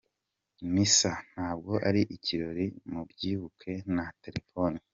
Misa 0.73 1.11
ntabwo 1.33 1.73
ari 1.87 2.01
ikirori, 2.15 2.65
mubyibuke, 2.91 3.71
nta 3.93 4.07
telefoni. 4.23 4.79